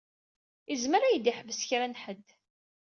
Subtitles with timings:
[0.73, 2.27] Izmer ad yi-d-iḥbes kra n ḥedd.